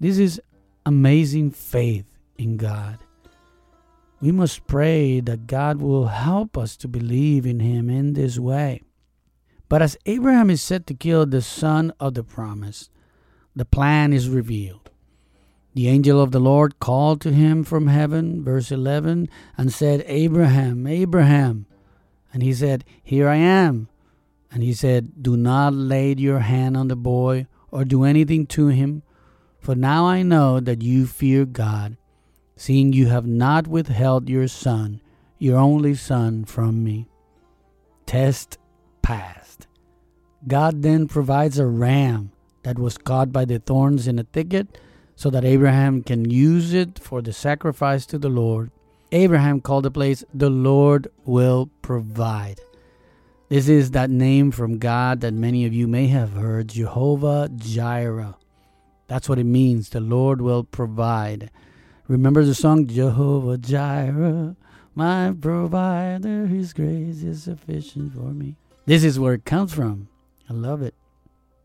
This 0.00 0.18
is 0.18 0.40
amazing 0.86 1.50
faith 1.50 2.06
in 2.36 2.56
God. 2.56 2.98
We 4.20 4.32
must 4.32 4.66
pray 4.66 5.20
that 5.20 5.46
God 5.46 5.80
will 5.80 6.06
help 6.06 6.56
us 6.56 6.76
to 6.78 6.88
believe 6.88 7.44
in 7.46 7.60
Him 7.60 7.90
in 7.90 8.14
this 8.14 8.38
way. 8.38 8.82
But 9.68 9.82
as 9.82 9.96
Abraham 10.06 10.50
is 10.50 10.62
set 10.62 10.86
to 10.86 10.94
kill 10.94 11.26
the 11.26 11.42
son 11.42 11.92
of 11.98 12.14
the 12.14 12.24
promise, 12.24 12.90
the 13.56 13.64
plan 13.64 14.12
is 14.12 14.28
revealed. 14.28 14.90
The 15.74 15.88
angel 15.88 16.20
of 16.20 16.30
the 16.30 16.40
Lord 16.40 16.78
called 16.78 17.20
to 17.22 17.32
him 17.32 17.64
from 17.64 17.88
heaven, 17.88 18.44
verse 18.44 18.70
11, 18.70 19.28
and 19.56 19.72
said, 19.72 20.04
Abraham, 20.06 20.86
Abraham. 20.86 21.66
And 22.32 22.42
he 22.42 22.52
said, 22.52 22.84
Here 23.02 23.28
I 23.28 23.36
am. 23.36 23.88
And 24.52 24.62
he 24.62 24.72
said, 24.72 25.22
Do 25.22 25.36
not 25.36 25.74
lay 25.74 26.14
your 26.14 26.40
hand 26.40 26.76
on 26.76 26.86
the 26.86 26.96
boy 26.96 27.48
or 27.72 27.84
do 27.84 28.04
anything 28.04 28.46
to 28.46 28.68
him, 28.68 29.02
for 29.58 29.74
now 29.74 30.06
I 30.06 30.22
know 30.22 30.60
that 30.60 30.82
you 30.82 31.06
fear 31.06 31.44
God, 31.44 31.96
seeing 32.56 32.92
you 32.92 33.08
have 33.08 33.26
not 33.26 33.66
withheld 33.66 34.28
your 34.28 34.46
son, 34.46 35.00
your 35.38 35.58
only 35.58 35.94
son, 35.94 36.44
from 36.44 36.84
me. 36.84 37.08
Test 38.06 38.58
passed. 39.02 39.43
God 40.46 40.82
then 40.82 41.08
provides 41.08 41.58
a 41.58 41.66
ram 41.66 42.32
that 42.62 42.78
was 42.78 42.98
caught 42.98 43.32
by 43.32 43.44
the 43.44 43.58
thorns 43.58 44.06
in 44.06 44.18
a 44.18 44.24
thicket 44.24 44.78
so 45.16 45.30
that 45.30 45.44
Abraham 45.44 46.02
can 46.02 46.30
use 46.30 46.72
it 46.72 46.98
for 46.98 47.22
the 47.22 47.32
sacrifice 47.32 48.04
to 48.06 48.18
the 48.18 48.28
Lord. 48.28 48.70
Abraham 49.12 49.60
called 49.60 49.84
the 49.84 49.90
place, 49.90 50.24
The 50.34 50.50
Lord 50.50 51.08
will 51.24 51.70
provide. 51.82 52.60
This 53.48 53.68
is 53.68 53.92
that 53.92 54.10
name 54.10 54.50
from 54.50 54.78
God 54.78 55.20
that 55.20 55.34
many 55.34 55.64
of 55.66 55.72
you 55.72 55.86
may 55.86 56.08
have 56.08 56.32
heard, 56.32 56.68
Jehovah 56.68 57.48
Jireh. 57.54 58.36
That's 59.06 59.28
what 59.28 59.38
it 59.38 59.44
means. 59.44 59.90
The 59.90 60.00
Lord 60.00 60.40
will 60.40 60.64
provide. 60.64 61.50
Remember 62.08 62.44
the 62.44 62.54
song, 62.54 62.86
Jehovah 62.86 63.58
Jireh, 63.58 64.56
my 64.94 65.32
provider, 65.38 66.46
his 66.46 66.72
grace 66.72 67.22
is 67.22 67.44
sufficient 67.44 68.14
for 68.14 68.32
me. 68.32 68.56
This 68.86 69.04
is 69.04 69.18
where 69.18 69.34
it 69.34 69.44
comes 69.44 69.72
from. 69.72 70.08
I 70.48 70.52
love 70.52 70.82
it. 70.82 70.94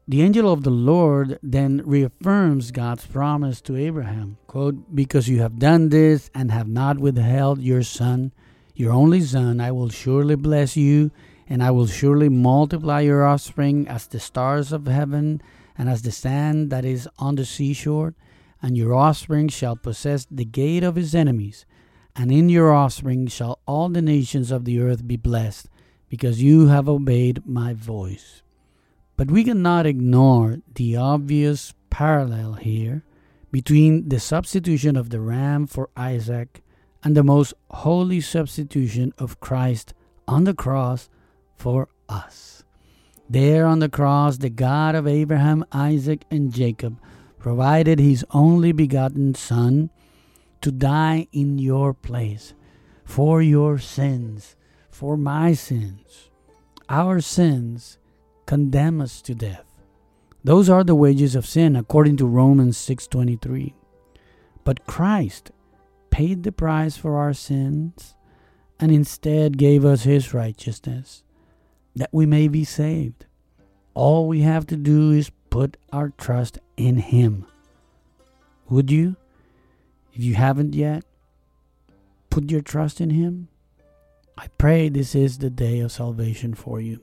The 0.09 0.23
angel 0.23 0.51
of 0.51 0.63
the 0.63 0.71
Lord 0.71 1.37
then 1.43 1.83
reaffirms 1.85 2.71
God's 2.71 3.05
promise 3.05 3.61
to 3.61 3.75
Abraham. 3.75 4.37
Quote, 4.47 4.95
Because 4.95 5.29
you 5.29 5.39
have 5.41 5.59
done 5.59 5.89
this 5.89 6.31
and 6.33 6.51
have 6.51 6.67
not 6.67 6.97
withheld 6.97 7.61
your 7.61 7.83
son, 7.83 8.31
your 8.73 8.91
only 8.91 9.21
son, 9.21 9.61
I 9.61 9.71
will 9.71 9.89
surely 9.89 10.35
bless 10.35 10.75
you, 10.75 11.11
and 11.47 11.61
I 11.61 11.69
will 11.69 11.85
surely 11.85 12.27
multiply 12.27 13.01
your 13.01 13.23
offspring 13.23 13.87
as 13.87 14.07
the 14.07 14.19
stars 14.19 14.71
of 14.71 14.87
heaven 14.87 15.43
and 15.77 15.87
as 15.87 16.01
the 16.01 16.11
sand 16.11 16.71
that 16.71 16.85
is 16.85 17.07
on 17.19 17.35
the 17.35 17.45
seashore. 17.45 18.15
And 18.63 18.75
your 18.75 18.95
offspring 18.95 19.49
shall 19.49 19.75
possess 19.75 20.25
the 20.31 20.43
gate 20.43 20.83
of 20.83 20.95
his 20.95 21.13
enemies, 21.13 21.67
and 22.15 22.31
in 22.31 22.49
your 22.49 22.73
offspring 22.73 23.27
shall 23.27 23.59
all 23.67 23.89
the 23.89 24.01
nations 24.01 24.49
of 24.49 24.65
the 24.65 24.79
earth 24.81 25.07
be 25.07 25.17
blessed, 25.17 25.69
because 26.09 26.41
you 26.41 26.69
have 26.69 26.89
obeyed 26.89 27.45
my 27.45 27.73
voice. 27.73 28.41
But 29.19 29.31
we 29.31 29.43
cannot 29.43 29.85
ignore 29.85 30.59
the 30.75 30.95
obvious 30.95 31.73
parallel 31.89 32.53
here 32.53 33.03
between 33.51 34.07
the 34.07 34.17
substitution 34.17 34.95
of 34.95 35.09
the 35.09 35.19
ram 35.19 35.67
for 35.67 35.89
Isaac 35.97 36.63
and 37.03 37.17
the 37.17 37.23
most 37.23 37.53
holy 37.69 38.21
substitution 38.21 39.13
of 39.17 39.41
Christ 39.41 39.93
on 40.25 40.45
the 40.45 40.53
cross 40.53 41.09
for 41.57 41.89
us. 42.07 42.63
There 43.29 43.65
on 43.65 43.79
the 43.79 43.89
cross, 43.89 44.37
the 44.37 44.49
God 44.49 44.95
of 44.95 45.05
Abraham, 45.05 45.65
Isaac, 45.73 46.23
and 46.31 46.53
Jacob 46.53 46.97
provided 47.39 47.99
his 47.99 48.25
only 48.31 48.71
begotten 48.71 49.35
Son 49.35 49.89
to 50.61 50.71
die 50.71 51.27
in 51.33 51.57
your 51.57 51.93
place 51.93 52.53
for 53.03 53.41
your 53.41 53.79
sins, 53.79 54.55
for 54.89 55.17
my 55.17 55.51
sins. 55.51 56.29
Our 56.87 57.19
sins 57.19 57.97
condemn 58.49 58.99
us 58.99 59.21
to 59.21 59.35
death. 59.35 59.63
Those 60.43 60.71
are 60.71 60.83
the 60.83 60.95
wages 60.95 61.35
of 61.35 61.45
sin 61.45 61.75
according 61.75 62.17
to 62.17 62.25
Romans 62.25 62.77
6:23. 62.77 63.75
But 64.63 64.87
Christ 64.87 65.51
paid 66.09 66.41
the 66.41 66.51
price 66.51 66.97
for 66.97 67.15
our 67.15 67.31
sins 67.31 68.15
and 68.79 68.91
instead 68.91 69.59
gave 69.59 69.85
us 69.85 70.01
his 70.01 70.33
righteousness 70.33 71.21
that 71.95 72.09
we 72.11 72.25
may 72.25 72.47
be 72.47 72.63
saved. 72.63 73.27
All 73.93 74.27
we 74.27 74.41
have 74.41 74.65
to 74.67 74.75
do 74.75 75.11
is 75.11 75.29
put 75.51 75.77
our 75.93 76.09
trust 76.17 76.57
in 76.75 76.97
him. 76.97 77.45
Would 78.67 78.89
you? 78.89 79.15
If 80.11 80.23
you 80.23 80.33
haven't 80.33 80.73
yet, 80.73 81.03
put 82.31 82.49
your 82.49 82.61
trust 82.61 82.99
in 82.99 83.11
him. 83.11 83.49
I 84.39 84.47
pray 84.57 84.89
this 84.89 85.13
is 85.13 85.37
the 85.37 85.51
day 85.51 85.81
of 85.81 85.91
salvation 85.91 86.55
for 86.55 86.81
you. 86.81 86.99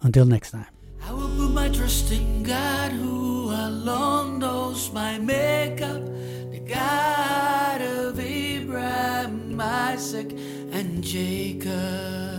Until 0.00 0.26
next 0.26 0.52
time. 0.52 0.75
I 1.08 1.12
will 1.12 1.28
put 1.28 1.50
my 1.52 1.68
trust 1.68 2.10
in 2.10 2.42
God 2.42 2.90
who 2.90 3.50
alone 3.50 4.40
knows 4.40 4.92
my 4.92 5.18
makeup, 5.18 6.04
the 6.50 6.58
God 6.58 7.80
of 7.80 8.18
Abraham, 8.18 9.60
Isaac, 9.60 10.32
and 10.72 11.04
Jacob. 11.04 12.35